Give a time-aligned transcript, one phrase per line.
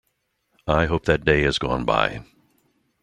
[0.65, 2.25] I hope that day has gone by.